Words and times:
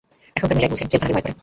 এখনকার 0.37 0.55
মেয়েরাই 0.57 0.71
বুঝি 0.71 0.81
জেলখানাকে 0.91 1.15
ভয় 1.15 1.23
করে? 1.25 1.33